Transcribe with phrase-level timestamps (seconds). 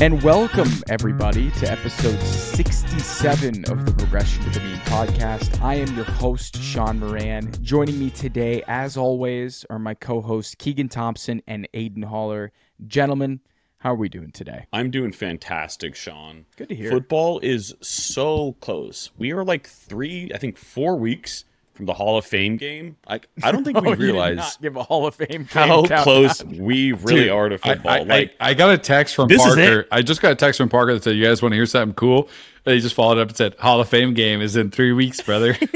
[0.00, 5.60] And welcome, everybody, to episode 67 of the Regression to the Mean podcast.
[5.60, 7.52] I am your host, Shaun Moran.
[7.60, 12.50] Joining me today, as always, are my co hosts, Keegan Thompson and Aidan Haller.
[12.86, 13.40] Gentlemen,
[13.80, 14.64] how are we doing today?
[14.72, 16.46] I'm doing fantastic, Shaun.
[16.56, 16.90] Good to hear.
[16.90, 19.10] Football is so close.
[19.18, 21.44] We are like three, I think four weeks
[21.80, 22.96] from the Hall of Fame game.
[23.08, 26.44] I, I don't think Oh, we realize not give a Hall of Fame how close
[26.44, 27.90] we really Dude, are to football.
[27.90, 29.86] I, I, like, I got a text from Parker.
[29.90, 31.94] I just got a text from Parker that said, "You guys want to hear something
[31.94, 32.28] cool?"
[32.66, 35.22] And he just followed up and said, "Hall of Fame game is in three weeks,
[35.22, 35.56] brother."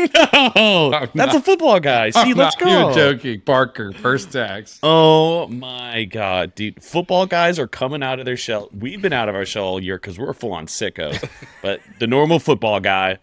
[0.55, 2.11] oh, that's not- a football guy.
[2.11, 2.95] See, I'm let's not go.
[2.95, 3.92] joking, Parker.
[3.95, 4.80] First text.
[4.83, 6.83] Oh my god, dude!
[6.84, 8.69] Football guys are coming out of their shell.
[8.78, 11.27] We've been out of our shell all year because we're full on sickos.
[11.62, 13.16] but the normal football guy,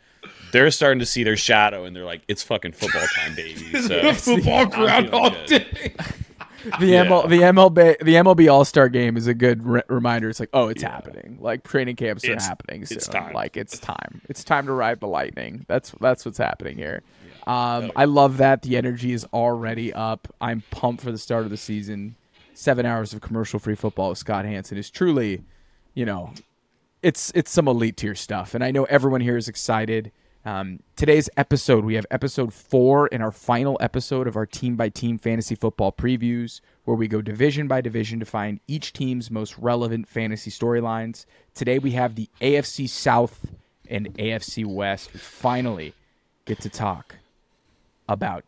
[0.51, 4.13] they're starting to see their shadow, and they're like, "It's fucking football time, baby." So
[4.13, 5.45] Football I'm all good.
[5.47, 5.93] day.
[6.79, 7.05] The Yeah.
[7.05, 10.29] ML, the MLB the MLB All Star Game is a good re- reminder.
[10.29, 11.37] It's like, oh, it's happening.
[11.41, 12.83] Like training camps are It's- happening.
[12.83, 13.33] it's time.
[13.33, 14.21] Like it's time.
[14.29, 15.65] It's time to ride the lightning.
[15.67, 17.01] That's that's what's happening here.
[17.47, 20.27] Um, I love that the energy is already up.
[20.39, 22.15] I'm pumped for the start of the season.
[22.53, 25.41] Seven hours of commercial free football with Scott Hanson is truly,
[25.95, 26.31] you know,
[27.01, 30.11] it's it's some elite tier stuff, and I know everyone here is excited.
[30.43, 34.89] Um, today's episode, we have episode four and our final episode of our team by
[34.89, 39.55] team fantasy football previews, where we go division by division to find each team's most
[39.59, 41.25] relevant fantasy storylines.
[41.53, 43.51] Today we have the AFC South
[43.87, 45.13] and AFC West.
[45.13, 45.93] We finally
[46.45, 47.17] get to talk
[48.09, 48.43] about.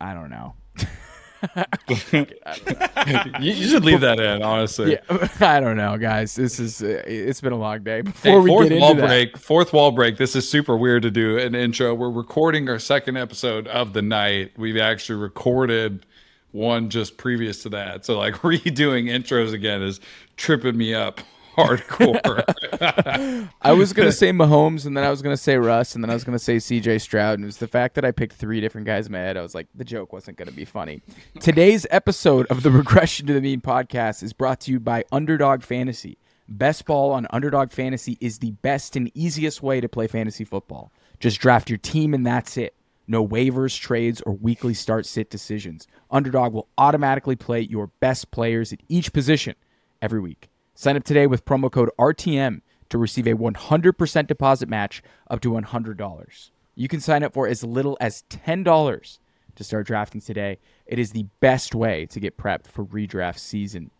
[0.00, 0.54] I don't know.
[3.40, 4.92] You, you should leave that in, honestly.
[4.92, 6.36] Yeah, I don't know, guys.
[6.36, 7.96] This is uh, it's been a long day.
[7.96, 9.36] Hey, Before we fourth get wall into that, break.
[9.38, 10.18] Fourth wall break.
[10.18, 11.94] This is super weird to do an intro.
[11.94, 14.52] We're recording our second episode of the night.
[14.56, 16.06] We've actually recorded
[16.52, 18.04] one just previous to that.
[18.04, 20.00] So like redoing intros again is
[20.36, 21.20] tripping me up
[21.56, 23.48] hardcore.
[23.62, 26.14] I was gonna say Mahomes, and then I was gonna say Russ, and then I
[26.14, 26.98] was gonna say C.J.
[26.98, 27.34] Stroud.
[27.34, 29.36] And it was the fact that I picked three different guys in my head.
[29.36, 31.02] I was like, the joke wasn't gonna be funny.
[31.40, 35.62] Today's episode of the Regression to the Mean podcast is brought to you by Underdog
[35.62, 36.18] Fantasy.
[36.48, 40.92] Best ball on Underdog Fantasy is the best and easiest way to play fantasy football.
[41.20, 42.74] Just draft your team, and that's it.
[43.06, 45.86] No waivers, trades, or weekly start sit decisions.
[46.10, 49.54] Underdog will automatically play your best players at each position
[50.00, 50.48] every week.
[50.74, 55.50] Sign up today with promo code RTM to receive a 100% deposit match up to
[55.50, 56.50] $100.
[56.74, 59.18] You can sign up for as little as $10
[59.54, 60.58] to start drafting today.
[60.86, 63.90] It is the best way to get prepped for redraft season.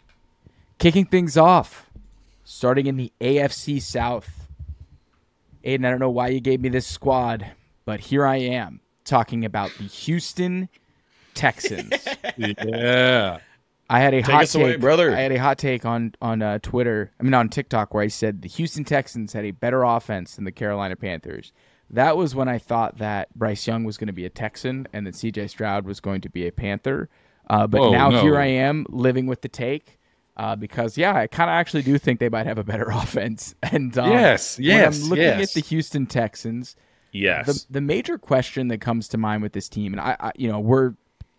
[0.79, 1.91] Kicking things off,
[2.45, 4.49] starting in the AFC South.
[5.65, 7.47] Aidan, I don't know why you gave me this squad,
[7.85, 10.69] but here I am talking about the Houston
[11.35, 12.09] Texans.
[12.37, 13.39] yeah.
[13.93, 15.15] I had a Take hot take, away, brother.
[15.15, 17.13] I had a hot take on on uh, Twitter.
[17.21, 20.47] I mean, on TikTok, where I said the Houston Texans had a better offense than
[20.47, 21.53] the Carolina Panthers.
[21.91, 25.07] That was when I thought that Bryce Young was going to be a Texan and
[25.07, 25.49] that C.J.
[25.49, 27.11] Stroud was going to be a Panther.
[27.51, 28.23] Uh, but Whoa, now no.
[28.23, 29.99] here I am living with the take.
[30.39, 33.55] Uh, because yeah, I kind of actually do think they might have a better offense.
[33.63, 35.51] And um, Yes, yes, I'm looking yes.
[35.51, 36.77] at the Houston Texans,
[37.13, 40.33] yes, the the major question that comes to mind with this team, and I, I
[40.35, 40.95] you know, we're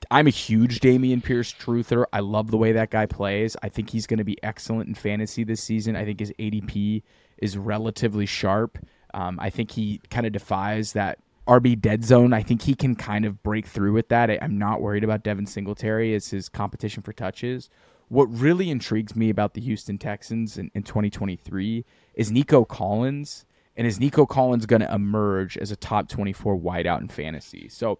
[0.09, 2.06] I'm a huge Dameon Pierce truther.
[2.14, 3.56] I love the way that guy plays.
[3.62, 5.96] I think he's going to be excellent in fantasy this season.
[5.96, 7.03] I think his ADP
[7.38, 8.80] is relatively sharp.
[9.14, 12.34] Um, I think he kind of defies that RB dead zone.
[12.34, 14.31] I think he can kind of break through with that.
[14.31, 17.70] I, I'm not worried about Devin Singletary as his competition for touches.
[18.09, 21.85] What really intrigues me about the Houston Texans in, in 2023
[22.16, 23.46] is Nico Collins.
[23.75, 27.68] And is Nico Collins going to emerge as a top 24 wideout in fantasy?
[27.70, 28.00] So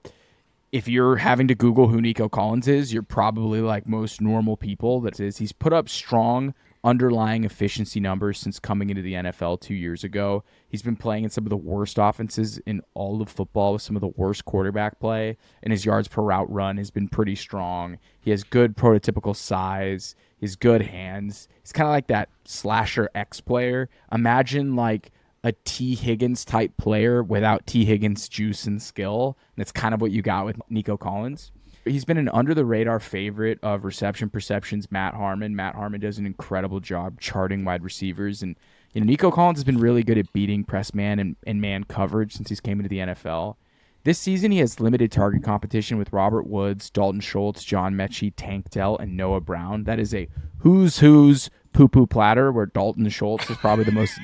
[0.74, 5.02] if you're having to Google who Nico Collins is, you're probably like most normal people.
[5.02, 9.76] That is, he's put up strong underlying efficiency numbers since coming into the NFL two
[9.76, 10.44] years ago.
[10.68, 13.96] He's been playing in some of the worst offenses in all of football with some
[13.96, 18.00] of the worst quarterback play, and his yards per route run has been pretty strong.
[18.20, 20.16] He has good prototypical size.
[20.40, 21.48] He's good hands.
[21.62, 23.90] He's kind of like that slasher X player.
[24.12, 25.12] Imagine like
[25.44, 29.38] a Tee Higgins type player without Tee Higgins juice and skill.
[29.56, 31.52] And that's kind of what you got with Nico Collins.
[31.86, 35.54] He's been an under the radar favorite of reception perceptions, Matt Harmon.
[35.54, 38.42] Matt Harmon does an incredible job charting wide receivers.
[38.42, 38.56] And,
[38.94, 41.84] you know, Nico Collins has been really good at beating press man and, and man
[41.84, 43.58] coverage since he's came into the NFL.
[44.06, 48.70] This season, he has limited target competition with Robert Woods, Dalton Schultz, John Metchie, Tank
[48.70, 49.86] Dell, and Noah Brown.
[49.86, 50.28] That is a
[50.60, 54.20] who's who's poo poo platter where Dalton Schultz is probably the most.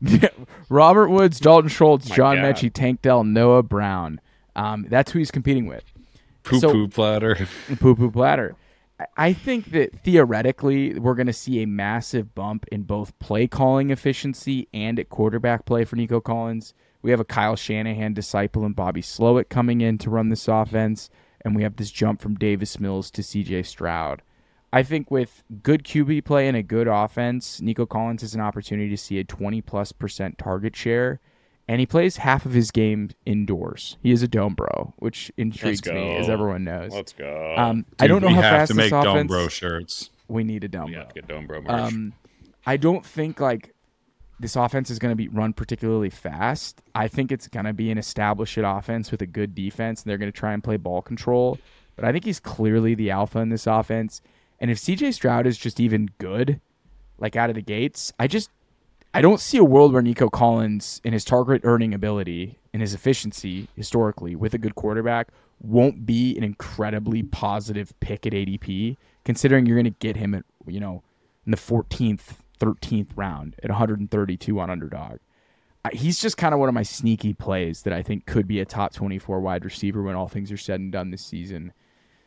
[0.68, 2.54] Robert Woods, Dalton Schultz, My John God.
[2.56, 4.20] Mechie, Tank Dell, Noah Brown.
[4.56, 5.84] Um, that's who he's competing with.
[6.42, 7.46] Poo So- platter.
[7.80, 8.56] Poo poo platter.
[9.16, 13.90] I think that theoretically we're going to see a massive bump in both play calling
[13.90, 16.72] efficiency and at quarterback play for Nico Collins.
[17.00, 21.10] We have a Kyle Shanahan disciple and Bobby Slowik coming in to run this offense,
[21.44, 24.22] and we have this jump from Davis Mills to CJ Stroud.
[24.72, 28.88] I think with good QB play and a good offense, Nico Collins has an opportunity
[28.88, 31.20] to see a 20 plus percent target share.
[31.68, 33.96] And he plays half of his game indoors.
[34.02, 36.92] He is a dome bro, which intrigues me, as everyone knows.
[36.92, 37.54] Let's go.
[37.56, 39.28] Um, I don't know we how have fast to make this Dome offense.
[39.28, 40.10] Bro shirts.
[40.26, 41.00] We need a dome we bro.
[41.00, 41.70] have to get Dome Bro merch.
[41.70, 42.12] Um,
[42.66, 43.74] I don't think like
[44.40, 46.82] this offense is going to be run particularly fast.
[46.94, 50.18] I think it's going to be an established offense with a good defense, and they're
[50.18, 51.58] going to try and play ball control.
[51.94, 54.20] But I think he's clearly the alpha in this offense.
[54.62, 56.60] And if CJ Stroud is just even good,
[57.18, 58.48] like out of the gates, I just
[59.12, 62.94] I don't see a world where Nico Collins, in his target earning ability and his
[62.94, 65.28] efficiency historically with a good quarterback,
[65.60, 70.44] won't be an incredibly positive pick at ADP, considering you're going to get him at,
[70.66, 71.02] you know,
[71.44, 75.18] in the 14th, 13th round at 132 on underdog.
[75.92, 78.64] He's just kind of one of my sneaky plays that I think could be a
[78.64, 81.72] top 24 wide receiver when all things are said and done this season.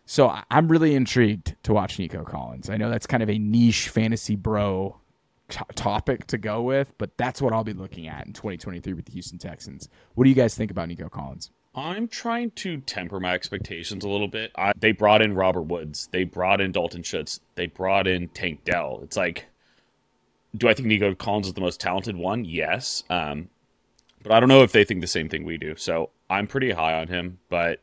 [0.06, 2.70] So I'm really intrigued to watch Nico Collins.
[2.70, 5.00] I know that's kind of a niche fantasy bro
[5.50, 9.06] t- topic to go with, but that's what I'll be looking at in 2023 with
[9.06, 9.90] the Houston Texans.
[10.14, 11.52] What do you guys think about Nico Collins?
[11.74, 14.52] I'm trying to temper my expectations a little bit.
[14.56, 16.08] I, they brought in Robert Woods.
[16.12, 17.42] They brought in Dalton Schultz.
[17.56, 19.02] They brought in Tank Dell.
[19.04, 19.46] It's like,
[20.56, 22.46] do I think Nico Collins is the most talented one?
[22.46, 23.04] Yes.
[23.10, 23.50] Um,
[24.24, 25.76] but I don't know if they think the same thing we do.
[25.76, 27.82] So I'm pretty high on him, but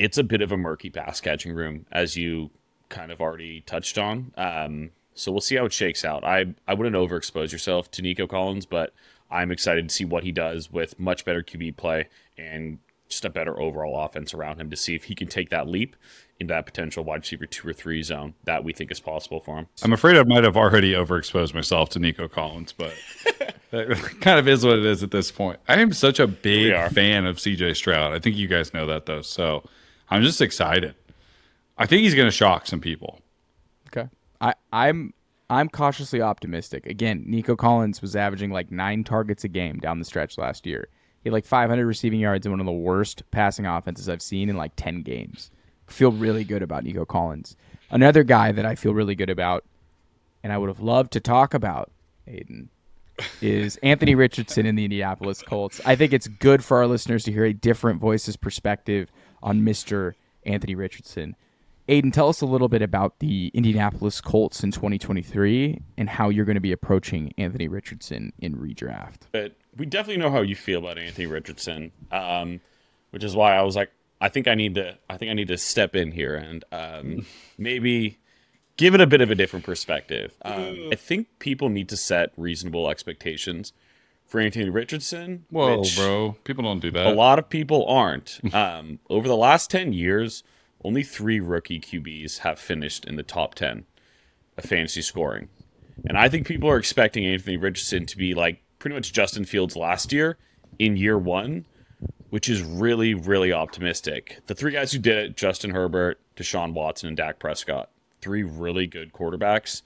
[0.00, 2.50] it's a bit of a murky pass catching room, as you
[2.88, 4.32] kind of already touched on.
[4.34, 6.24] Um, so we'll see how it shakes out.
[6.24, 8.94] I, I wouldn't overexpose yourself to Nico Collins, but
[9.30, 12.08] I'm excited to see what he does with much better QB play
[12.38, 12.78] and
[13.10, 15.96] just a better overall offense around him to see if he can take that leap
[16.38, 19.58] into that potential wide receiver two or three zone that we think is possible for
[19.58, 19.66] him.
[19.82, 22.94] I'm afraid I might have already overexposed myself to Nico Collins, but
[23.70, 23.90] that
[24.22, 25.60] kind of is what it is at this point.
[25.68, 28.14] I am such a big fan of CJ Stroud.
[28.14, 29.20] I think you guys know that though.
[29.20, 29.68] So
[30.10, 30.94] I'm just excited.
[31.78, 33.20] I think he's going to shock some people.
[33.88, 34.08] Okay.
[34.40, 35.14] I, I'm
[35.48, 36.86] I'm cautiously optimistic.
[36.86, 40.88] Again, Nico Collins was averaging like nine targets a game down the stretch last year.
[41.22, 44.48] He had like 500 receiving yards in one of the worst passing offenses I've seen
[44.48, 45.50] in like 10 games.
[45.88, 47.56] Feel really good about Nico Collins.
[47.90, 49.64] Another guy that I feel really good about,
[50.44, 51.90] and I would have loved to talk about,
[52.28, 52.68] Aidan,
[53.42, 55.80] is Anthony Richardson in the Indianapolis Colts.
[55.84, 59.10] I think it's good for our listeners to hear a different voice's perspective
[59.42, 60.14] on Mr.
[60.44, 61.36] Anthony Richardson.
[61.88, 66.44] Aidan, tell us a little bit about the Indianapolis Colts in 2023 and how you're
[66.44, 69.22] going to be approaching Anthony Richardson in redraft.
[69.32, 72.60] but we definitely know how you feel about Anthony Richardson, um,
[73.10, 73.90] which is why I was like,
[74.20, 77.26] I think I need to, I think I need to step in here and um,
[77.58, 78.18] maybe
[78.76, 80.36] give it a bit of a different perspective.
[80.42, 83.72] Um, I think people need to set reasonable expectations
[84.30, 85.44] for Anthony Richardson.
[85.50, 86.36] Whoa, which bro.
[86.44, 87.06] People don't do that.
[87.06, 88.40] A lot of people aren't.
[88.54, 90.44] Um, over the last ten years,
[90.84, 93.84] only three rookie QBs have finished in the top ten
[94.56, 95.48] of fantasy scoring.
[96.08, 99.76] And I think people are expecting Anthony Richardson to be like pretty much Justin Fields
[99.76, 100.38] last year
[100.78, 101.66] in year one,
[102.30, 104.38] which is really, really optimistic.
[104.46, 107.90] The three guys who did it Justin Herbert, Deshaun Watson, and Dak Prescott.
[108.22, 109.82] Three really good quarterbacks.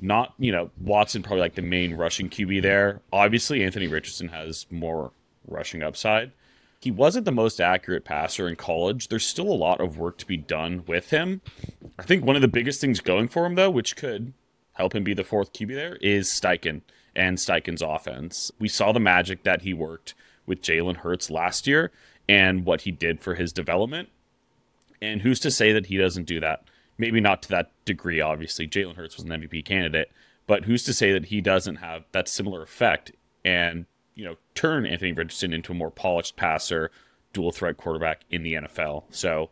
[0.00, 3.00] Not, you know, Watson probably like the main rushing QB there.
[3.12, 5.12] Obviously, Anthony Richardson has more
[5.46, 6.32] rushing upside.
[6.80, 9.08] He wasn't the most accurate passer in college.
[9.08, 11.40] There's still a lot of work to be done with him.
[11.98, 14.34] I think one of the biggest things going for him, though, which could
[14.74, 16.82] help him be the fourth QB there, is Steichen
[17.14, 18.52] and Steichen's offense.
[18.58, 20.14] We saw the magic that he worked
[20.44, 21.90] with Jalen Hurts last year
[22.28, 24.10] and what he did for his development.
[25.00, 26.62] And who's to say that he doesn't do that?
[26.98, 28.66] Maybe not to that degree, obviously.
[28.66, 30.10] Jalen Hurts was an MVP candidate,
[30.46, 33.12] but who's to say that he doesn't have that similar effect
[33.44, 36.90] and, you know, turn Anthony Richardson into a more polished passer,
[37.32, 39.04] dual threat quarterback in the NFL?
[39.10, 39.50] So,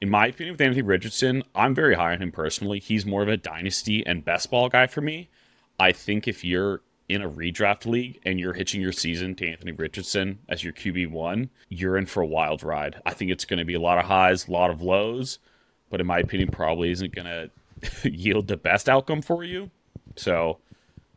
[0.00, 2.78] in my opinion, with Anthony Richardson, I'm very high on him personally.
[2.78, 5.28] He's more of a dynasty and best ball guy for me.
[5.78, 9.72] I think if you're in a redraft league and you're hitching your season to Anthony
[9.72, 13.00] Richardson as your QB1, you're in for a wild ride.
[13.06, 15.38] I think it's going to be a lot of highs, a lot of lows,
[15.90, 17.26] but in my opinion, probably isn't going
[18.02, 19.70] to yield the best outcome for you.
[20.16, 20.58] So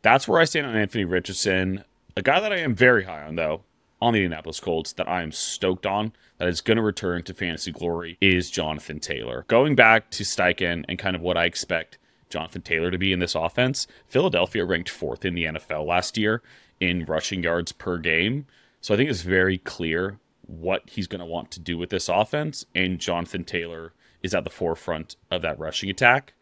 [0.02, 1.84] that's where I stand on Anthony Richardson.
[2.16, 3.62] A guy that I am very high on, though,
[4.02, 7.34] on the Indianapolis Colts that I am stoked on that is going to return to
[7.34, 9.46] fantasy glory is Jonathan Taylor.
[9.48, 11.98] Going back to Steichen and kind of what I expect
[12.30, 16.42] Jonathan Taylor to be in this offense, Philadelphia ranked fourth in the NFL last year
[16.80, 18.46] in rushing yards per game.
[18.82, 22.10] So I think it's very clear what he's going to want to do with this
[22.10, 26.34] offense, and Jonathan Taylor is at the forefront of that rushing attack.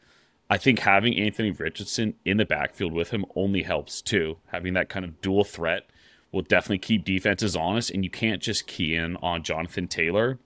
[0.50, 4.38] I think having Anthony Richardson in the backfield with him only helps too.
[4.48, 5.90] Having that kind of dual threat
[6.32, 10.40] will definitely keep defenses honest, and you can't just key in on Jonathan Taylor.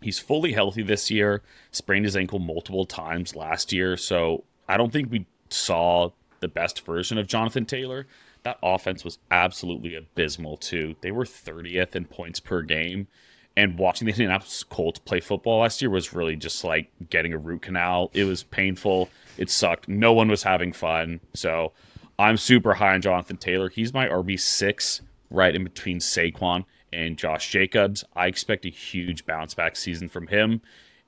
[0.00, 4.92] He's fully healthy this year, sprained his ankle multiple times last year, so I don't
[4.92, 6.10] think we saw
[6.40, 8.06] the best version of Jonathan Taylor.
[8.42, 10.96] That offense was absolutely abysmal too.
[11.00, 13.06] They were 30th in points per game.
[13.56, 17.38] And watching the Indianapolis Colts play football last year was really just like getting a
[17.38, 18.10] root canal.
[18.14, 19.10] It was painful.
[19.36, 19.88] It sucked.
[19.88, 21.20] No one was having fun.
[21.34, 21.72] So
[22.18, 23.68] I'm super high on Jonathan Taylor.
[23.68, 28.04] He's my RB6 right in between Saquon and Josh Jacobs.
[28.14, 30.60] I expect a huge bounce back season from him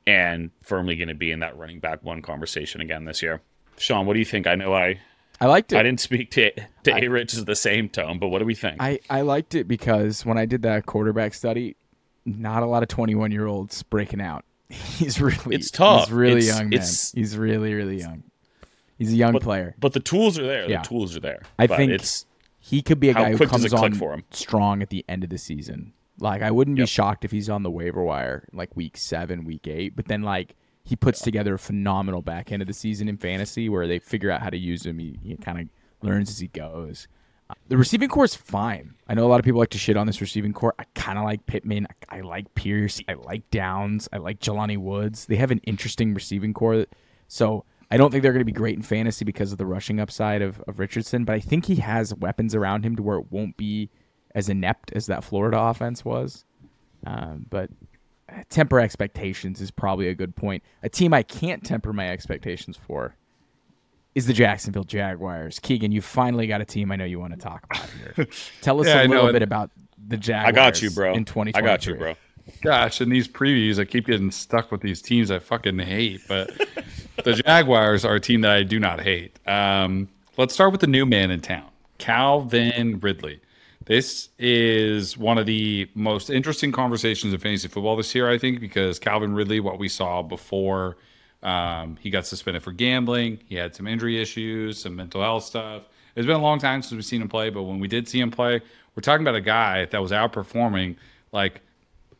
[0.06, 3.40] and firmly going to be in that running back one conversation again this year.
[3.76, 4.46] Shaun, what do you think?
[4.46, 5.00] I know I
[5.40, 5.78] I liked it.
[5.78, 6.50] I didn't speak to
[6.84, 8.80] to A Rich the same tone, but what do we think?
[8.80, 11.76] I, I liked it because when I did that quarterback study,
[12.24, 14.44] not a lot of 21 year olds breaking out.
[14.68, 16.06] He's really It's tough.
[16.06, 16.80] He's really It's- young man.
[16.80, 18.22] He's really really young.
[18.98, 19.74] He's a young but, player.
[19.78, 20.68] but the tools are there.
[20.70, 20.82] Yeah.
[20.82, 21.42] The tools are there.
[21.58, 22.26] I but think it's
[22.60, 24.24] He could be a guy who comes on for him?
[24.30, 25.92] strong at the end of the season.
[26.20, 29.66] Like I wouldn't be shocked if he's on the waiver wire like week seven, week
[29.66, 30.54] eight, but then like
[30.84, 34.30] he puts together a phenomenal back end of the season in fantasy where they figure
[34.30, 34.98] out how to use him.
[34.98, 35.68] He, he kind of
[36.06, 37.08] learns as he goes.
[37.50, 38.94] Uh, The receiving core is fine.
[39.06, 40.74] I know a lot of people like to shit on this receiving core.
[40.78, 41.86] I kind of like Pittman.
[42.08, 43.00] I, like Pierce.
[43.08, 44.08] I like Downs.
[44.12, 45.26] I like Jelani Woods.
[45.26, 46.86] They have an interesting receiving core.
[47.28, 50.00] So I don't think they're going to be great in fantasy because of the rushing
[50.00, 53.30] upside of, of Richardson, but I think he has weapons around him to where it
[53.30, 53.90] won't be
[54.34, 56.44] as inept as that Florida offense was.
[57.06, 57.70] Um, but
[58.48, 60.62] temper expectations is probably a good point.
[60.82, 63.16] A team I can't temper my expectations for
[64.14, 65.58] is the Jacksonville Jaguars.
[65.60, 68.26] Keegan, you finally got a team I know you want to talk about here.
[68.60, 69.32] Tell us Yeah, a little it.
[69.32, 69.70] bit about
[70.08, 70.48] the Jaguars.
[70.48, 71.14] I got you, bro.
[71.14, 71.58] In 2023.
[71.58, 72.14] I got you, bro.
[72.62, 76.20] Gosh, in these previews, I keep getting stuck with these teams I fucking hate.
[76.28, 76.50] But
[77.24, 79.38] the Jaguars are a team that I do not hate.
[79.48, 81.68] Um, let's start with the new man in town,
[81.98, 83.40] Calvin Ridley.
[83.86, 88.60] This is one of the most interesting conversations in fantasy football this year, I think,
[88.60, 90.96] because Calvin Ridley, what we saw before
[91.44, 95.82] um, he got suspended for gambling, he had some injury issues, some mental health stuff.
[96.16, 98.20] It's been a long time since we've seen him play, but when we did see
[98.20, 98.60] him play,
[98.94, 100.96] we're talking about a guy that was outperforming
[101.32, 101.60] like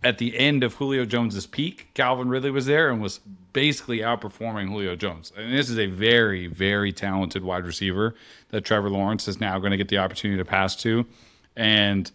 [0.04, 3.20] at the end of Julio Jones's peak, Calvin Ridley was there and was
[3.54, 5.32] basically outperforming Julio Jones.
[5.34, 8.14] And this is a very, very talented wide receiver
[8.50, 11.06] that Trevor Lawrence is now going to get the opportunity to pass to.
[11.56, 12.10] And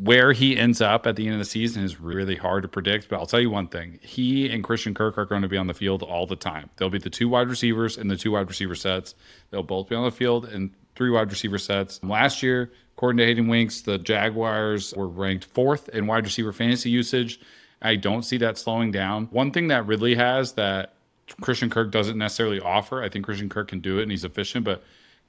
[0.00, 3.08] where he ends up at the end of the season is really hard to predict.
[3.08, 5.66] But I'll tell you one thing: he and Christian Kirk are going to be on
[5.66, 6.70] the field all the time.
[6.76, 9.14] They'll be the two wide receivers in the two wide receiver sets.
[9.50, 12.02] They'll both be on the field in three wide receiver sets.
[12.02, 16.90] Last year, according to Hayden Winks, the Jaguars were ranked fourth in wide receiver fantasy
[16.90, 17.40] usage.
[17.80, 19.26] I don't see that slowing down.
[19.26, 20.94] One thing that Ridley has that
[21.40, 23.02] Christian Kirk doesn't necessarily offer.
[23.02, 24.82] I think Christian Kirk can do it and he's efficient, but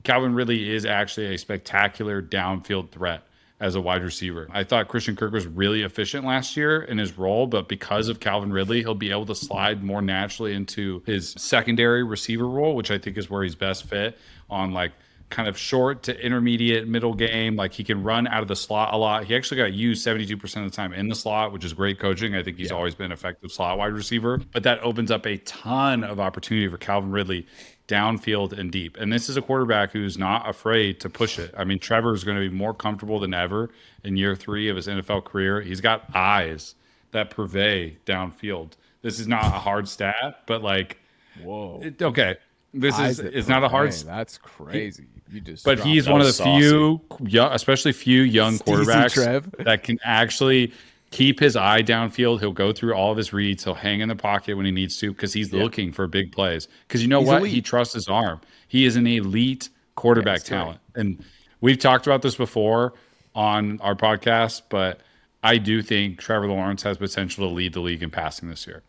[0.03, 3.23] Calvin Ridley is actually a spectacular downfield threat
[3.59, 4.47] as a wide receiver.
[4.51, 8.19] I thought Christian Kirk was really efficient last year in his role, but because of
[8.19, 12.91] Calvin Ridley, he'll be able to slide more naturally into his secondary receiver role, which
[12.91, 14.17] I think is where he's best fit
[14.49, 14.93] on like
[15.29, 17.55] kind of short to intermediate middle game.
[17.55, 19.25] Like he can run out of the slot a lot.
[19.25, 22.35] He actually got used 72% of the time in the slot, which is great coaching.
[22.35, 25.37] I think he's always been an effective slot wide receiver, but that opens up a
[25.39, 27.45] ton of opportunity for Calvin Ridley
[27.89, 28.95] downfield and deep.
[28.97, 31.53] And this is a quarterback who's not afraid to push it.
[31.57, 33.69] I mean, Trevor is going to be more comfortable than ever
[34.05, 35.59] in year three of his NFL career.
[35.59, 36.75] He's got eyes
[37.11, 38.73] that purvey downfield.
[39.01, 40.97] This is not a hard stat, but like,
[41.43, 41.81] Whoa.
[41.83, 42.37] it- okay,
[42.73, 43.89] this Eyes is it's not a hard.
[43.89, 44.03] purvey.
[44.05, 45.07] That's crazy.
[45.31, 46.61] You just But he's one of the saucy.
[46.69, 50.73] few, young, especially few young quarterbacks that can actually
[51.11, 52.39] keep his eye downfield.
[52.39, 53.63] He'll go through all of his reads.
[53.63, 56.67] He'll hang in the pocket when he needs to because he's looking for big plays.
[56.87, 57.37] Because you know He's what?
[57.39, 57.53] elite.
[57.53, 58.41] He trusts his arm.
[58.67, 60.45] He is an elite quarterback right.
[60.45, 60.79] talent.
[60.95, 61.23] And
[61.61, 62.93] we've talked about this before
[63.35, 65.01] on our podcast, but
[65.43, 68.83] I do think Trevor Lawrence has potential to lead the league in passing this year.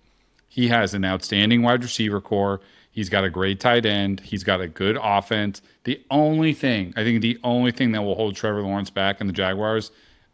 [0.48, 2.60] He has an outstanding wide receiver core.
[2.90, 4.18] He's got a great tight end.
[4.20, 5.62] He's got a good offense.
[5.84, 9.28] The only thing, I think the only thing that will hold Trevor Lawrence back in
[9.28, 9.92] the Jaguars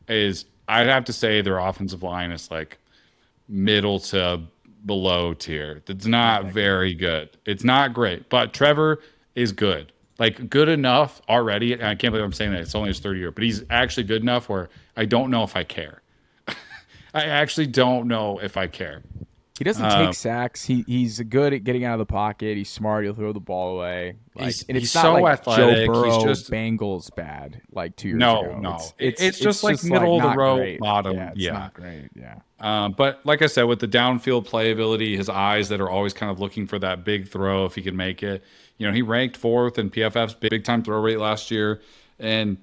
[0.09, 2.79] is I'd have to say their offensive line is like
[3.49, 4.43] middle to
[4.85, 5.83] below tier.
[5.87, 7.37] It's not very good.
[7.45, 9.01] It's not great, but Trevor
[9.35, 9.93] is good.
[10.19, 11.75] Like good enough already.
[11.75, 12.61] And I can't believe I'm saying that.
[12.61, 15.57] It's only his third year, but he's actually good enough where I don't know if
[15.57, 16.03] I care.
[16.49, 19.03] I actually don't know if I care.
[19.59, 20.65] He doesn't Um, take sacks.
[20.67, 22.57] He he's good at getting out of the pocket.
[22.59, 23.05] He's smart.
[23.05, 24.17] He'll throw the ball away.
[24.35, 25.87] Like, He's- and it's he's not so like athletic.
[25.87, 28.59] Joe He's just- Bengals bad like two years No, ago.
[28.61, 28.79] no.
[28.99, 30.81] It- it's just like like, middle of the road, great.
[30.81, 31.17] bottom.
[31.17, 31.53] Yeah, it's Yeah.
[31.53, 32.11] not great.
[32.15, 32.35] Yeah.
[32.61, 36.31] Um, but like I said, with the downfield playability, his eyes that are always kind
[36.31, 38.43] of looking for that big throw if he can make it.
[38.79, 41.81] You know, he ranked fourth in PFF's big time throw rate last year,
[42.19, 42.59] and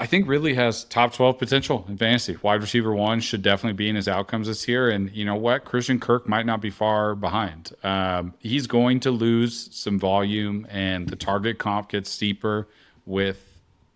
[0.00, 2.36] I think Ridley has top twelve potential in fantasy.
[2.40, 5.64] Wide receiver one should definitely be in his outcomes this year, and you know what,
[5.64, 7.72] Christian Kirk might not be far behind.
[7.82, 12.68] Um, he's going to lose some volume, and the target comp gets steeper
[13.06, 13.44] with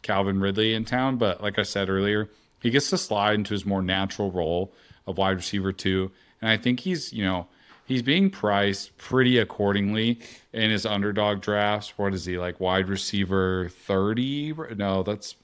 [0.02, 1.18] Calvin Ridley in town.
[1.18, 2.28] But like I said earlier,
[2.60, 4.72] he gets to slide into his more natural role
[5.06, 6.10] of wide receiver two.
[6.40, 7.46] And I think he's, you know,
[7.86, 10.18] he's being priced pretty accordingly
[10.52, 11.96] in his underdog drafts.
[11.96, 14.54] What is he like wide receiver 30?
[14.76, 15.36] No, that's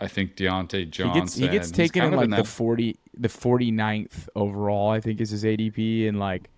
[0.00, 4.28] I think Deontay He gets he gets taken in like the that- 40 the 49th
[4.34, 6.48] overall, I think is his ADP and like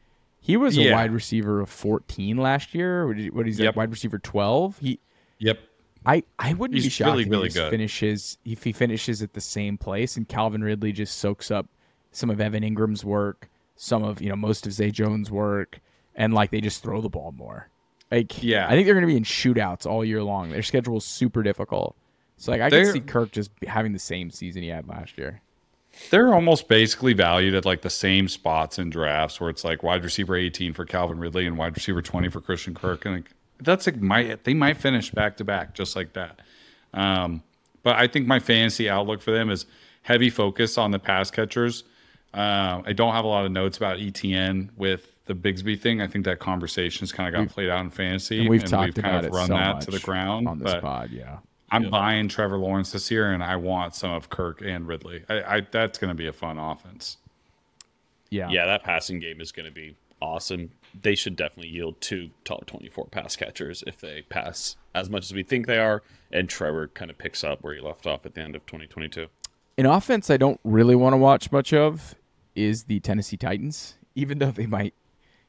[0.40, 0.94] he was a Yeah.
[0.94, 3.06] wide receiver of 14 last year.
[3.06, 3.76] What, did he- what is Yep.
[3.76, 4.78] Wide receiver 12?
[4.78, 4.98] He
[5.38, 5.58] Yep.
[6.04, 7.70] I, I wouldn't be He's shocked really, if really he good.
[7.70, 11.66] finishes if he finishes at the same place and Calvin Ridley just soaks up
[12.10, 15.80] some of Evan Engram's work, some of you know most of Zay Jones' work,
[16.14, 17.68] and like they just throw the ball more.
[18.10, 18.66] Like Yeah.
[18.66, 20.50] I think they're going to be in shootouts all year long.
[20.50, 21.96] Their schedule is super difficult.
[22.42, 25.16] So like I could They're- see Kirk just having the same season he had last
[25.16, 25.40] year.
[26.10, 30.02] They're almost basically valued at like the same spots in drafts where it's like wide
[30.02, 33.04] receiver 18 for Calvin Ridley and wide receiver 20 for Christian Kirk.
[33.04, 33.30] And like,
[33.60, 36.40] that's like my, they might finish back to back just like that.
[36.94, 37.44] Um,
[37.84, 39.66] but I think my fantasy outlook for them is
[40.02, 41.84] heavy focus on the pass catchers.
[42.34, 46.00] Um, I don't have a lot of notes about ETN with the Bigsby thing.
[46.00, 48.40] I think that conversation's kind of got played out in fantasy.
[48.40, 50.48] And we've and talked kind about of it run so that to the ground.
[50.48, 51.10] on this but pod.
[51.12, 51.38] Yeah.
[51.72, 55.24] I'm buying Trevor Lawrence this year, and I want some of Kirk and Ridley.
[55.28, 57.16] I, I that's going to be a fun offense.
[58.30, 58.48] Yeah.
[58.50, 60.70] Yeah, that passing game is going to be awesome.
[61.00, 65.34] They should definitely yield two top 24 pass catchers if they pass as much as
[65.34, 66.02] we think they are.
[66.30, 69.26] And Trevor kind of picks up where he left off at the end of 2022.
[69.78, 72.14] An offense I don't really want to watch much of
[72.54, 74.94] is the Tennessee Titans, even though they might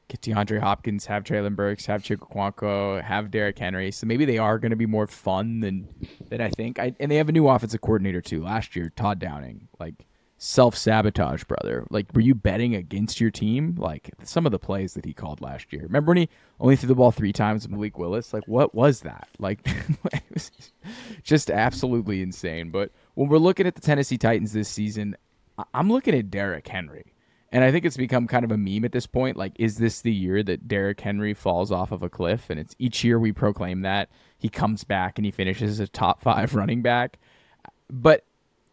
[0.08, 3.90] get DeAndre Hopkins, have Treylon Burks, have Chig Okonkwo, have Derrick Henry.
[3.90, 5.88] So maybe they are going to be more fun than
[6.28, 6.78] than I think.
[6.78, 8.42] I, and they have a new offensive coordinator too.
[8.42, 11.86] Last year, Todd Downing, like self sabotage, brother.
[11.90, 13.76] Like, were you betting against your team?
[13.78, 15.82] Like some of the plays that he called last year.
[15.82, 16.28] Remember when he
[16.60, 18.32] only threw the ball three times Malik Willis?
[18.32, 19.28] Like, what was that?
[19.38, 20.50] Like, it was
[21.22, 22.70] just absolutely insane.
[22.70, 25.16] But when we're looking at the Tennessee Titans this season,
[25.72, 27.13] I'm looking at Derrick Henry.
[27.54, 29.36] And I think it's become kind of a meme at this point.
[29.36, 32.50] Like, is this the year that Derrick Henry falls off of a cliff?
[32.50, 35.86] And it's each year we proclaim that he comes back and he finishes as a
[35.86, 37.20] top five running back.
[37.88, 38.24] But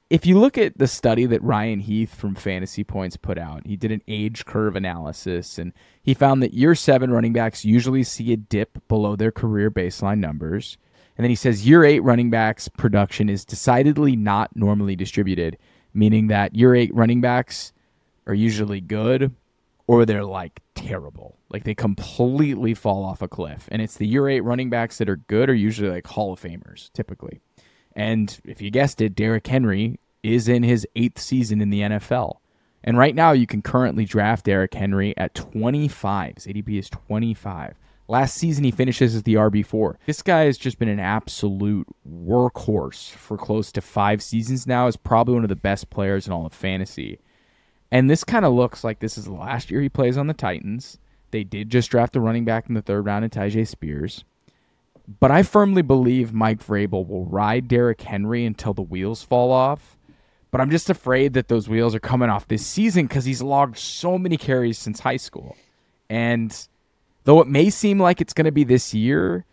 [0.09, 3.75] if you look at the study that Ryan Heath from Fantasy Points put out, he
[3.75, 8.33] did an age curve analysis and he found that year seven running backs usually see
[8.33, 10.79] a dip below their career baseline numbers.
[11.15, 15.59] And then he says year eight running backs production is decidedly not normally distributed,
[15.93, 17.73] meaning that year eight running backs
[18.27, 19.35] are usually good
[19.87, 21.37] or they're like terrible.
[21.49, 23.67] Like they completely fall off a cliff.
[23.71, 26.41] And it's the year eight running backs that are good are usually like Hall of
[26.41, 27.41] Famers, typically.
[27.95, 32.37] And if you guessed it, Derrick Henry is in his eighth season in the NFL.
[32.83, 36.35] And right now, you can currently draft Derrick Henry at 25.
[36.35, 37.75] His ADP is 25.
[38.07, 39.95] Last season, he finishes as the RB4.
[40.05, 44.87] This guy has just been an absolute workhorse for close to five seasons now.
[44.87, 47.19] Is probably one of the best players in all of fantasy.
[47.91, 50.33] And this kind of looks like this is the last year he plays on the
[50.33, 50.97] Titans.
[51.31, 54.23] They did just draft a running back in the third round in Tyjae Spears.
[55.19, 59.97] But I firmly believe Mike Vrabel will ride Derrick Henry until the wheels fall off.
[60.51, 63.77] But I'm just afraid that those wheels are coming off this season because he's logged
[63.77, 65.55] so many carries since high school.
[66.09, 66.67] And
[67.23, 69.45] though it may seem like it's going to be this year,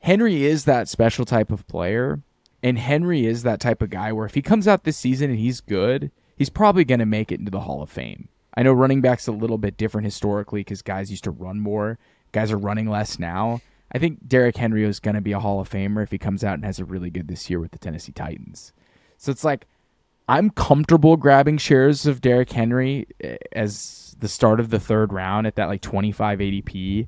[0.00, 2.20] Henry is that special type of player.
[2.62, 5.38] And Henry is that type of guy where if he comes out this season and
[5.38, 8.28] he's good, he's probably going to make it into the Hall of Fame.
[8.54, 11.98] I know running back's a little bit different historically because guys used to run more.
[12.32, 13.60] Guys are running less now.
[13.92, 16.42] I think Derrick Henry is going to be a Hall of Famer if he comes
[16.42, 18.72] out and has a really good this year with the Tennessee Titans.
[19.18, 19.66] So it's like
[20.28, 25.46] I'm comfortable grabbing shares of Derrick Henry eh, as the start of the third round
[25.46, 27.06] at that like 25 ADP.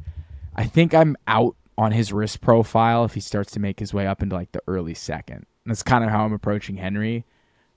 [0.57, 4.07] I think I'm out on his risk profile if he starts to make his way
[4.07, 5.47] up into like the early second.
[5.65, 7.25] That's kind of how I'm approaching Henry.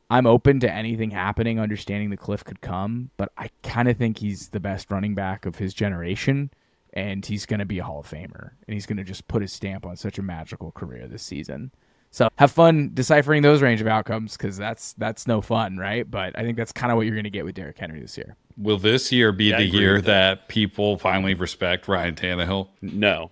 [0.09, 4.19] I'm open to anything happening, understanding the cliff could come, but I kind of think
[4.19, 6.49] he's the best running back of his generation,
[6.93, 9.41] and he's going to be a Hall of Famer, and he's going to just put
[9.41, 11.71] his stamp on such a magical career this season.
[12.09, 16.09] So have fun deciphering those range of outcomes because that's that's no fun, right?
[16.09, 18.17] But I think that's kind of what you're going to get with Derrick Henry this
[18.17, 18.37] year.
[18.57, 20.05] Will this year be Yeah, the year that.
[20.39, 22.69] that people finally respect Ryan Tannehill?
[22.81, 23.29] No.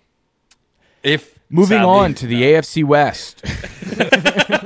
[1.02, 3.42] If Moving Sadly, on to the AFC West.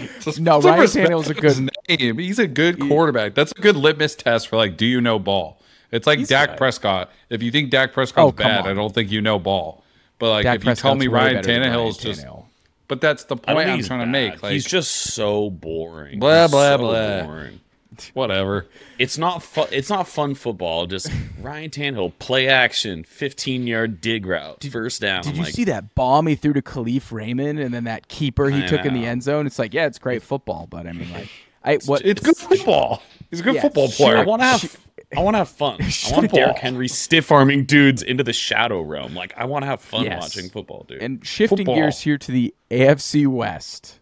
[0.38, 2.18] No, Some Ryan respect Tannehill's a good- name.
[2.18, 3.34] He's a good quarterback.
[3.34, 5.60] That's a good litmus test for like, do you know ball?
[5.90, 6.58] It's like He's Dak good.
[6.58, 7.10] Prescott.
[7.28, 8.68] If you think Dak Prescott's Oh, bad, on.
[8.70, 9.84] I don't think you know ball.
[10.18, 12.44] But like, Dak if you tell me Ryan better than Ryan Tannehill's just, Tannehill.
[12.88, 14.42] but that's the point I'm he's trying to make.
[14.42, 16.18] Like, he's just so boring.
[16.20, 17.22] Blah, He's blah, so blah.
[17.24, 17.60] boring.
[18.14, 18.66] whatever.
[18.98, 19.68] It's not fun.
[19.72, 20.86] It's not fun football.
[20.86, 25.22] Just Ryan Tannehill play action, 15 yard dig route, first down.
[25.22, 28.08] Did I'm you like, see that bomb he threw to Kalif Raymond and then that
[28.08, 29.46] keeper he I took in the end zone?
[29.46, 31.28] It's like, yeah, it's great football, but I mean, like,
[31.64, 33.02] I what It's good football.
[33.30, 34.06] He's a good Yeah, football sure.
[34.08, 34.18] player.
[34.18, 34.76] I want to have.
[35.14, 35.76] I want to have fun.
[35.80, 39.14] I want Derrick Henry stiff arming dudes into the shadow realm.
[39.14, 40.22] Like I want to have fun Yes.
[40.22, 41.02] watching football, dude.
[41.02, 41.74] And shifting Football.
[41.74, 43.98] gears here to the AFC West.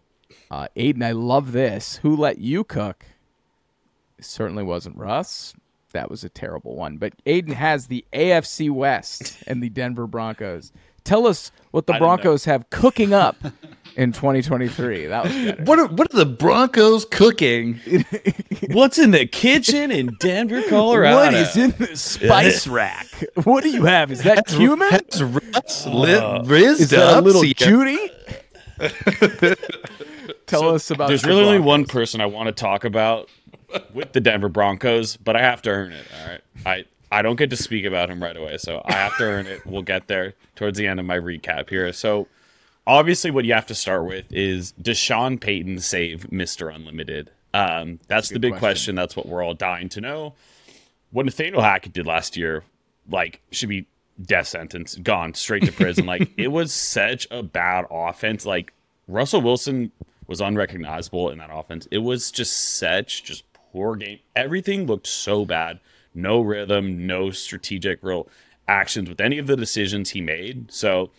[0.49, 1.97] Uh, Aidan, I love this.
[1.97, 3.05] Who let you cook?
[4.21, 5.55] It certainly wasn't Russ.
[5.93, 6.97] That was a terrible one.
[6.97, 10.71] But Aidan has the AFC West and the Denver Broncos.
[11.03, 11.97] Tell us what the I.
[11.97, 13.35] Broncos have cooking up
[13.97, 15.07] in 2023.
[15.07, 15.63] That was better.
[15.63, 17.79] What are, what are the Broncos cooking?
[18.69, 21.15] What's in the kitchen in Denver, Colorado?
[21.15, 23.07] What is in the spice rack?
[23.43, 24.11] What do you have?
[24.11, 24.87] Is that cumin?
[24.87, 28.11] Has Russ lit, uh, rizzed Is that a little Sierra- Judy?
[30.45, 31.07] Tell us about.
[31.07, 33.29] There's the really only one person I want to talk about
[33.93, 36.05] with the Denver Broncos, but I have to earn it.
[36.19, 39.17] All right, I I don't get to speak about him right away, so I have
[39.17, 39.65] to earn it.
[39.65, 41.91] We'll get there towards the end of my recap here.
[41.91, 42.27] So,
[42.87, 47.29] obviously, what you have to start with is Does Sean Payton save Mister Unlimited.
[47.53, 48.59] Um, that's the big question.
[48.59, 48.95] question.
[48.95, 50.35] That's what we're all dying to know.
[51.11, 52.63] What Nathaniel Hackett did last year,
[53.09, 53.87] like, should be
[54.21, 56.05] death sentence, gone straight to prison.
[56.05, 58.45] like, it was such a bad offense.
[58.45, 58.71] Like,
[59.09, 59.91] Russell Wilson
[60.27, 61.87] was unrecognizable in that offense.
[61.91, 64.19] It was just such just poor game.
[64.35, 65.79] Everything looked so bad.
[66.13, 68.27] No rhythm, no strategic real
[68.67, 70.71] actions with any of the decisions he made.
[70.71, 71.09] So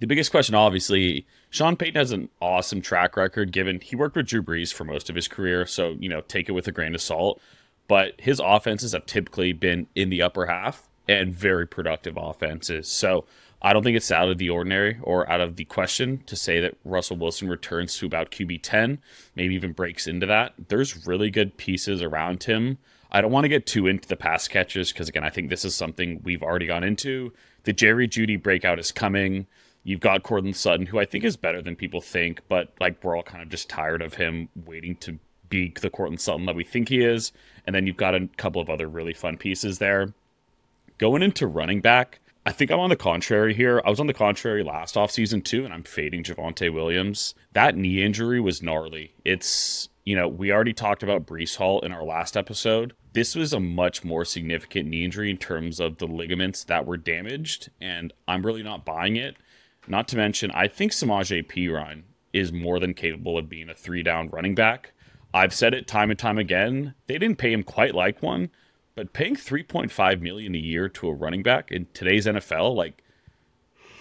[0.00, 4.26] the biggest question, obviously, Sean Payton has an awesome track record given he worked with
[4.26, 5.66] Drew Brees for most of his career.
[5.66, 7.40] So, you know, take it with a grain of salt.
[7.88, 12.86] But his offenses have typically been in the upper half and very productive offenses.
[12.86, 13.24] So
[13.60, 16.60] I don't think it's out of the ordinary or out of the question to say
[16.60, 18.98] that Russell Wilson returns to about QB 10,
[19.34, 20.54] maybe even breaks into that.
[20.68, 22.78] There's really good pieces around him.
[23.10, 25.64] I don't want to get too into the pass catches because, again, I think this
[25.64, 27.32] is something we've already gone into.
[27.64, 29.46] The Jerry Jeudy breakout is coming.
[29.82, 33.16] You've got Courtland Sutton, who I think is better than people think, but like we're
[33.16, 35.18] all kind of just tired of him waiting to
[35.48, 37.32] be the Courtland Sutton that we think he is.
[37.66, 40.12] And then you've got a couple of other really fun pieces there.
[40.98, 43.82] Going into running back, I think I'm on the contrary here.
[43.84, 47.34] I was on the contrary last offseason too, and I'm fading Javonte Williams.
[47.52, 49.12] That knee injury was gnarly.
[49.22, 52.94] It's, you know, we already talked about Breece Hall in our last episode.
[53.12, 56.96] This was a much more significant knee injury in terms of the ligaments that were
[56.96, 59.36] damaged, and I'm really not buying it.
[59.86, 64.02] Not to mention, I think Samaje Perine is more than capable of being a three
[64.02, 64.92] down running back.
[65.34, 66.94] I've said it time and time again.
[67.08, 68.48] They didn't pay him quite like one,
[68.98, 73.00] but paying 3.5 million a year to a running back in today's NFL, like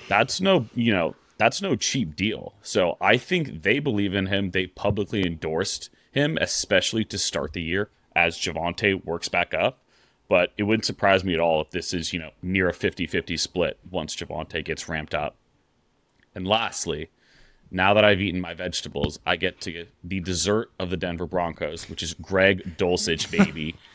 [0.09, 2.55] that's no, you know, that's no cheap deal.
[2.63, 4.49] So I think they believe in him.
[4.49, 9.77] They publicly endorsed him, especially to start the year as Javonte works back up.
[10.27, 13.39] But it wouldn't surprise me at all if this is, you know, near a 50-50
[13.39, 15.35] split once Javonte gets ramped up.
[16.33, 17.11] And lastly,
[17.69, 21.27] now that I've eaten my vegetables, I get to get the dessert of the Denver
[21.27, 23.75] Broncos, which is Greg Dulcich, baby.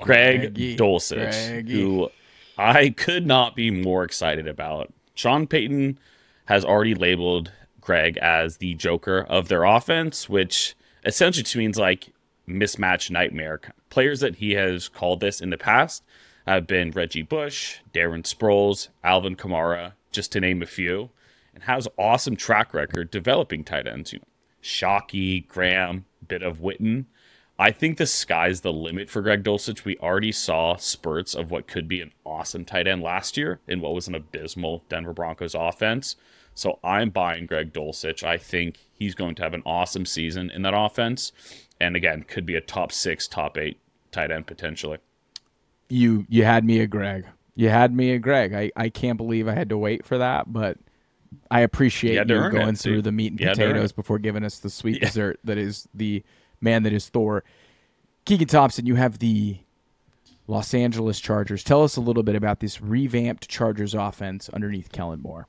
[0.00, 1.80] Greg Greggy, Dulcich, Greggy.
[1.80, 2.10] who
[2.58, 4.92] I could not be more excited about.
[5.14, 5.98] Sean Payton
[6.46, 12.12] has already labeled Greg as the Joker of their offense, which essentially just means like
[12.48, 13.60] mismatch nightmare.
[13.90, 16.02] Players that he has called this in the past
[16.46, 21.10] have been Reggie Bush, Darren Sproles, Alvin Kamara, just to name a few,
[21.54, 24.12] and has awesome track record developing tight ends.
[24.12, 24.24] You know,
[24.62, 27.06] Shockey, Graham, bit of Witten.
[27.62, 29.84] I think the sky's the limit for Greg Dulcich.
[29.84, 33.80] We already saw spurts of what could be an awesome tight end last year in
[33.80, 36.16] what was an abysmal Denver Broncos offense.
[36.54, 38.24] So I'm buying Greg Dulcich.
[38.24, 41.30] I think he's going to have an awesome season in that offense.
[41.80, 43.78] And again, could be a top six, top eight
[44.10, 44.98] tight end potentially.
[45.88, 47.26] you you had me a Greg.
[47.54, 48.54] You had me a Greg.
[48.54, 50.78] I, I can't believe I had to wait for that, but
[51.48, 53.92] I appreciate you earn going it, through the meat and You had to earn potatoes
[53.92, 55.06] before giving us the sweet Yeah.
[55.06, 56.24] dessert that is the
[56.62, 57.44] man that is Thor.
[58.24, 59.58] Keegan Thompson, you have the
[60.46, 61.64] Los Angeles Chargers.
[61.64, 65.48] Tell us a little bit about this revamped Chargers offense underneath Kellen Moore.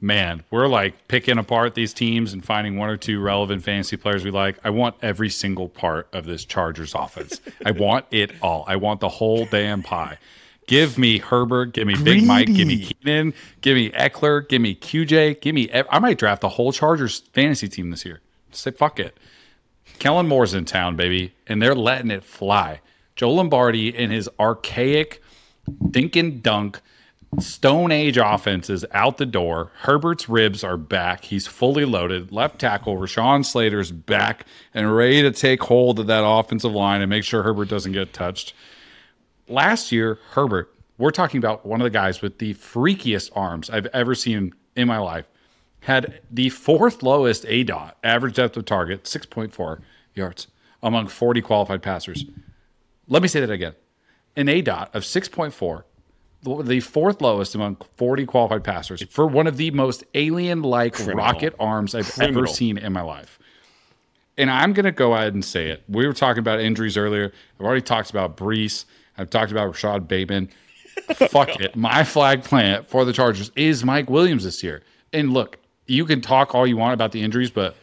[0.00, 4.24] man, we're like picking apart these teams and finding one or two relevant fantasy players
[4.24, 4.58] we like.
[4.64, 7.40] I want every single part of this Chargers offense.
[7.64, 8.64] I want it all.
[8.66, 10.18] I want the whole damn pie.
[10.66, 14.48] Give me Herbert, give me Big Mike, give me Keenan, give me Ekeler.
[14.48, 15.68] give me QJ, give me.
[15.72, 18.20] I might draft the whole Chargers fantasy team this year.
[18.52, 19.16] Say fuck it.
[20.02, 22.80] Kellen Moore's in town, baby, and they're letting it fly.
[23.14, 25.22] Joe Lombardi and his archaic
[25.92, 26.80] dink and dunk
[27.38, 29.70] Stone Age offense is out the door.
[29.82, 31.26] Herbert's ribs are back.
[31.26, 32.32] He's fully loaded.
[32.32, 37.08] Left tackle Rashawn Slater's back and ready to take hold of that offensive line and
[37.08, 38.54] make sure Herbert doesn't get touched.
[39.46, 43.86] Last year, Herbert, we're talking about one of the guys with the freakiest arms I've
[43.86, 45.26] ever seen in my life,
[45.78, 49.78] had the fourth lowest A dot, average depth of target, 6.4
[50.14, 50.48] yards,
[50.82, 52.24] among 40 qualified passers.
[53.08, 53.74] Let me say that again.
[54.36, 55.84] An ADOT of 6.4
[56.42, 61.54] the fourth lowest among 40 qualified passers for one of the most alien like rocket
[61.60, 62.42] arms I've Criminal.
[62.42, 63.38] ever seen in my life.
[64.36, 65.84] And I'm going to go ahead and say it.
[65.88, 67.32] We were talking about injuries earlier.
[67.60, 68.86] I've already talked about Breece.
[69.16, 70.48] I've talked about Rashod Bateman.
[71.14, 71.76] Fuck it.
[71.76, 74.82] My flag plant for the Chargers is Mike Williams this year.
[75.12, 77.76] And look, you can talk all you want about the injuries, but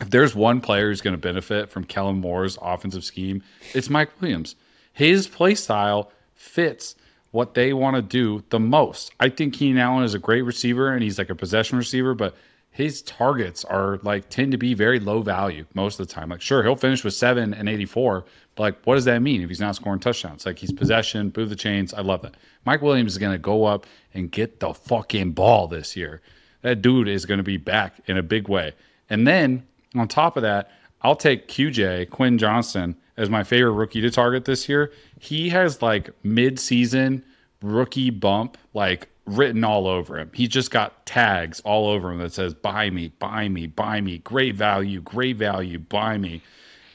[0.00, 3.42] if there's one player who's going to benefit from Kellen Moore's offensive scheme,
[3.74, 4.56] it's Mike Williams.
[4.92, 6.94] His play style fits
[7.30, 9.12] what they want to do the most.
[9.20, 12.34] I think Keenan Allen is a great receiver and he's like a possession receiver, but
[12.72, 16.28] his targets are like tend to be very low value most of the time.
[16.28, 19.48] Like, sure, he'll finish with seven and 84, but like, what does that mean if
[19.48, 20.46] he's not scoring touchdowns?
[20.46, 21.92] Like, he's possession, move the chains.
[21.92, 22.36] I love that.
[22.64, 26.22] Mike Williams is going to go up and get the fucking ball this year.
[26.62, 28.74] That dude is going to be back in a big way.
[29.08, 30.70] And then on top of that,
[31.02, 34.92] I'll take QJ, Quinn Johnson as my favorite rookie to target this year.
[35.18, 37.24] He has like mid-season
[37.62, 40.30] rookie bump like written all over him.
[40.34, 44.18] He's just got tags all over him that says buy me, buy me, buy me,
[44.18, 46.42] great value, great value, buy me.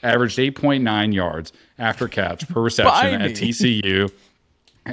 [0.02, 4.10] Averaged 8.9 yards after catch per reception at TCU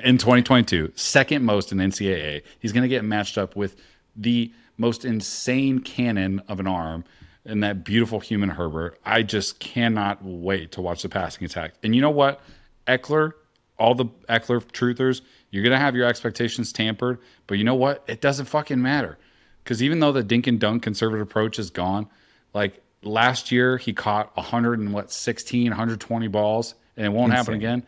[0.03, 2.41] in 2022, second most in NCAA.
[2.59, 3.75] He's going to get matched up with
[4.15, 7.03] the most insane cannon of an arm
[7.45, 8.99] and that beautiful human Herbert.
[9.05, 11.73] I just cannot wait to watch the passing attack.
[11.83, 12.41] And you know what?
[12.87, 13.33] Ekeler,
[13.77, 18.03] all the Ekeler truthers, you're going to have your expectations tampered, but you know what?
[18.07, 19.17] It doesn't fucking matter.
[19.63, 22.07] Because even though the dink and dunk conservative approach is gone,
[22.53, 27.37] like last year he caught 100 and what 16, 120 balls, and it won't Insane.
[27.37, 27.85] happen again.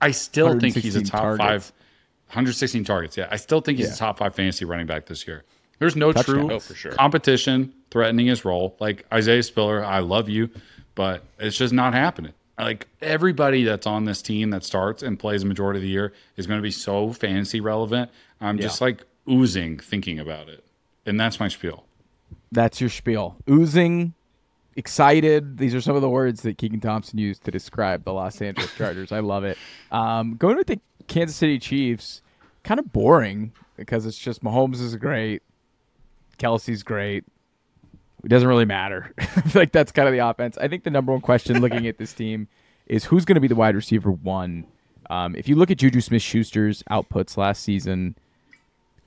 [0.00, 1.38] I still think he's a top targets.
[1.38, 1.72] five,
[2.28, 3.16] 116 targets.
[3.16, 3.94] Yeah, I still think he's yeah.
[3.94, 5.44] a top five fantasy running back this year.
[5.78, 6.48] There's no Touchdown.
[6.48, 6.92] true oh, sure.
[6.92, 8.76] competition threatening his role.
[8.80, 10.50] Like Isaiah Spiller, I love you,
[10.94, 12.32] but it's just not happening.
[12.58, 16.12] Like everybody that's on this team that starts and plays a majority of the year
[16.36, 18.10] is going to be so fantasy relevant.
[18.40, 18.62] I'm yeah.
[18.62, 20.64] just like oozing thinking about it.
[21.06, 21.84] And that's my spiel.
[22.52, 23.36] That's your spiel.
[23.50, 24.14] Oozing,
[24.76, 25.58] excited.
[25.58, 28.74] These are some of the words that Keegan Thompson used to describe the Los Angeles
[28.78, 29.12] Chargers.
[29.12, 29.58] I love it.
[29.90, 32.22] Um, going with the Kansas City Chiefs,
[32.62, 35.42] kind of boring because it's just Mahomes is great.
[36.38, 37.24] Kelce's great.
[38.24, 39.12] It doesn't really matter.
[39.54, 40.56] like that's kind of the offense.
[40.58, 42.48] I think the number one question looking at this team
[42.86, 44.66] is who's going to be the wide receiver one.
[45.10, 48.16] Um, if you look at Juju Smith Schuster's outputs last season,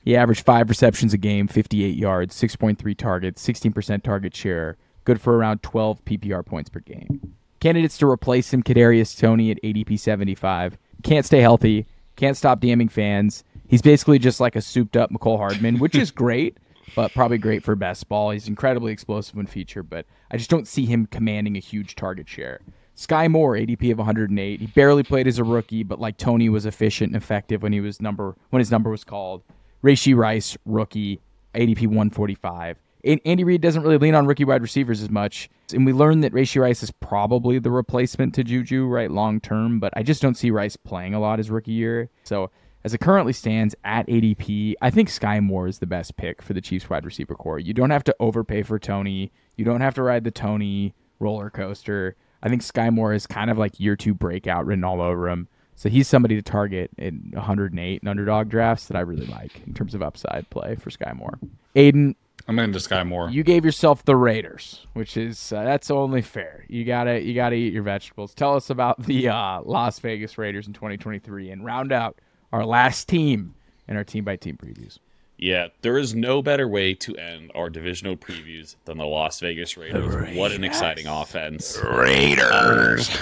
[0.04, 5.36] he averaged five receptions a game, 58 yards, 6.3 targets, 16% target share, good for
[5.36, 7.36] around 12 PPR points per game.
[7.60, 10.78] Candidates to replace him: Kadarius Toney at ADP 75.
[11.04, 11.88] Can't stay healthy.
[12.16, 13.44] Can't stop damning fans.
[13.68, 16.58] He's basically just like a souped-up Mecole Hardman, which is great
[16.96, 18.32] but probably great for best ball.
[18.32, 22.28] He's incredibly explosive when featured, but I just don't see him commanding a huge target
[22.28, 22.60] share.
[22.96, 24.60] Skyy Moore, ADP of 108.
[24.60, 27.80] He barely played as a rookie, but like Toney was efficient and effective when he
[27.80, 29.44] was number when his number was called.
[29.84, 31.22] Rashee Rice, rookie,
[31.54, 32.78] ADP 145.
[33.04, 35.50] Andy Reid doesn't really lean on rookie wide receivers as much.
[35.74, 39.80] And we learned that Rashee Rice is probably the replacement to Juju, right, long term,
[39.80, 42.10] but I just don't see Rice playing a lot his rookie year.
[42.24, 42.50] So
[42.88, 46.54] as it currently stands at ADP, I think Skyy Moore is the best pick for
[46.54, 47.60] the Chiefs wide receiver core.
[47.60, 49.34] You don't have to overpay for Toney.
[49.58, 52.16] You don't have to ride the Toney roller coaster.
[52.42, 55.50] I think Skyy Moore is kind of like year two breakout written all over him.
[55.76, 59.74] So he's somebody to target in 108 and underdog drafts that I really like in
[59.74, 61.40] terms of upside play for Skyy Moore.
[61.76, 62.16] Aidan,
[62.48, 63.30] I'm into Skyy Moore.
[63.30, 66.64] You gave yourself the Raiders, which is uh, that's only fair.
[66.70, 68.34] You gotta you gotta eat your vegetables.
[68.34, 72.18] Tell us about the uh, Las Vegas Raiders in 2023 and round out
[72.52, 73.56] our last team
[73.88, 75.00] in our team by team previews.
[75.38, 79.78] Yeah, there is no better way to end our divisional previews than the Las Vegas
[79.78, 80.16] Raiders.
[80.16, 80.36] Raiders.
[80.36, 81.78] What an exciting offense.
[81.84, 83.16] Raiders.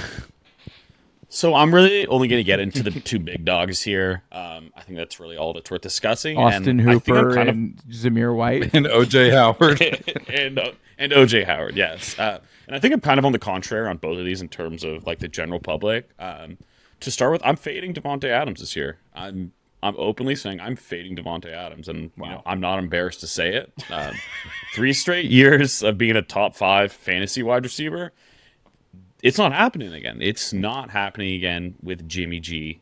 [1.27, 4.23] So I'm really only going to get into the two big dogs here.
[4.31, 6.37] Um, I think that's really all that's worth discussing.
[6.37, 8.69] Austin and I think Hooper kind and Zamir White.
[8.73, 9.81] And OJ Howard.
[10.29, 12.17] and uh, and OJ Howard, yes.
[12.17, 14.47] Uh, and I think I'm kind of on the contrary on both of these in
[14.47, 16.09] terms of like the general public.
[16.19, 16.57] Um,
[16.99, 18.97] to start with, I'm fading Davante Adams this year.
[19.13, 19.51] I'm
[19.83, 23.55] I'm openly saying I'm fading Davante Adams, and you know I'm not embarrassed to say
[23.55, 23.71] it.
[23.91, 24.15] Um,
[24.73, 28.11] three straight years of being a top five fantasy wide receiver
[29.25, 30.19] it's not happening again.
[30.21, 32.81] It's not happening again with Jimmy G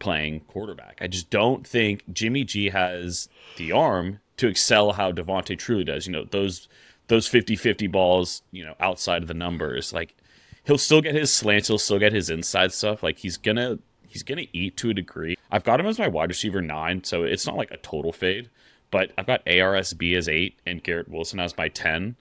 [0.00, 0.98] playing quarterback.
[1.00, 6.08] I just don't think Jimmy G has the arm to excel how Davante truly does.
[6.08, 6.66] You know, those
[7.06, 9.92] those 50-50 balls, you know, outside of the numbers.
[9.92, 10.16] Like
[10.64, 13.02] he'll still get his slants, he'll still get his inside stuff.
[13.02, 15.36] Like he's gonna he's gonna eat to a degree.
[15.50, 18.50] I've got him as my wide receiver nine, so it's not like a total fade.
[18.90, 22.16] But I've got ARSB as eight and Garrett Wilson as my ten.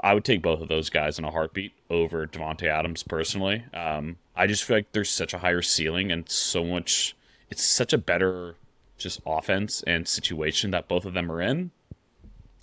[0.00, 3.64] I would take both of those guys in a heartbeat over Davante Adams personally.
[3.72, 7.14] Um, I just feel like there's such a higher ceiling and so much.
[7.50, 8.56] It's such a better
[8.98, 11.70] just offense and situation that both of them are in.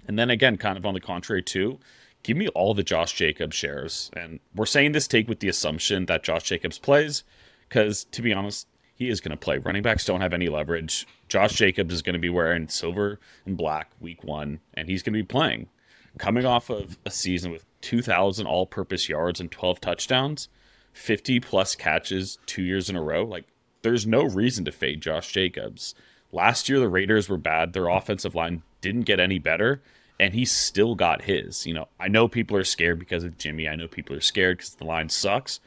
[0.07, 1.79] And then again, kind of on the contrary too,
[2.23, 4.11] give me all the Josh Jacobs shares.
[4.15, 7.23] And we're saying this take with the assumption that Josh Jacobs plays,
[7.67, 9.57] because to be honest, he is going to play.
[9.57, 11.07] Running backs don't have any leverage.
[11.27, 15.13] Josh Jacobs is going to be wearing silver and black week one, and he's going
[15.13, 15.67] to be playing
[16.17, 20.49] coming off of a season with 2,000 all purpose yards and 12 touchdowns,
[20.93, 23.45] 50 plus catches two years in a row, like
[23.81, 25.95] there's no reason to fade Josh Jacobs.
[26.31, 27.73] Last year, the Raiders were bad.
[27.73, 29.81] Their offensive line didn't get any better,
[30.21, 31.65] and he still got his.
[31.65, 33.67] You know, I know people are scared because of Jimmy.
[33.67, 35.59] I know people are scared because the line sucks.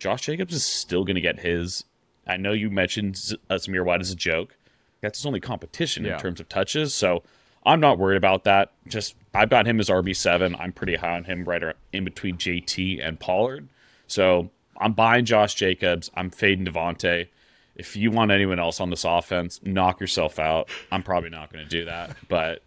[0.00, 1.84] Josh Jacobs is still going to get his.
[2.26, 4.56] I know you mentioned Zamir uh, White as a joke.
[5.00, 6.14] That's his only competition Yeah.
[6.14, 6.92] in terms of touches.
[6.92, 7.22] So
[7.64, 8.72] I'm not worried about that.
[8.88, 10.56] Just I've got him as RB seven.
[10.58, 13.68] I'm pretty high on him, right in between JT and Pollard.
[14.08, 16.10] So I'm buying Josh Jacobs.
[16.14, 17.28] I'm fading Davante.
[17.76, 20.68] If you want anyone else on this offense, knock yourself out.
[20.90, 22.62] I'm probably not going to do that, but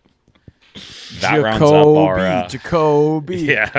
[1.21, 2.19] that rounds up our.
[2.19, 3.37] Uh, Jacoby.
[3.41, 3.69] yeah,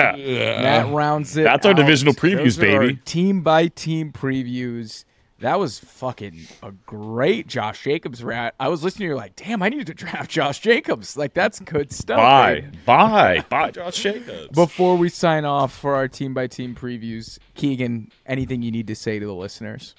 [0.61, 1.43] That rounds it.
[1.43, 1.77] That's our out.
[1.77, 2.95] divisional previews, Those baby.
[3.05, 5.05] Team by team previews.
[5.39, 8.55] That was fucking a great Josh Jacobs rat.
[8.59, 9.07] I was listening.
[9.07, 11.15] You're like, damn, I need to draft Josh Jacobs.
[11.15, 12.17] Like that's good stuff.
[12.17, 12.55] Bye.
[12.61, 12.77] baby.
[12.85, 14.49] buy, buy Josh Jacobs.
[14.49, 18.95] Before we sign off for our team by team previews, Keegan, anything you need to
[18.95, 19.95] say to the listeners?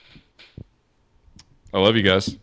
[1.72, 2.36] I love you guys.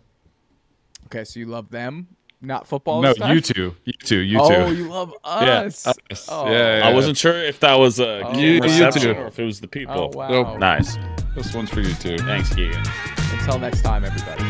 [1.06, 2.08] Okay, so you love them,
[2.41, 3.02] not football.
[3.02, 3.36] No, this time?
[3.36, 3.76] you two.
[3.86, 4.19] You two.
[4.19, 4.76] You Oh, two.
[4.76, 5.88] you love Yeah, us.
[5.88, 6.28] us.
[6.32, 6.50] Oh.
[6.50, 6.88] Yeah, yeah.
[6.88, 9.12] I wasn't sure if that was a Oh, You- you reception too.
[9.13, 10.12] or if it was the Oh, people.
[10.13, 10.30] wow.
[10.30, 10.60] Nope.
[10.60, 10.97] Nice.
[11.36, 12.17] This one's for you too.
[12.19, 12.84] Thanks, Keegan.
[13.39, 14.43] Until next time, everybody.